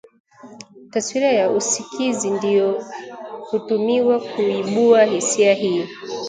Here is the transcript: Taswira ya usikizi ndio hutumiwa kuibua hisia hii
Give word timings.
Taswira 0.91 1.29
ya 1.39 1.49
usikizi 1.51 2.29
ndio 2.29 2.85
hutumiwa 3.47 4.19
kuibua 4.19 5.03
hisia 5.05 5.53
hii 5.53 5.87